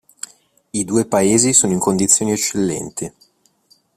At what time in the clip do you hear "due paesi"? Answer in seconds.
0.83-1.53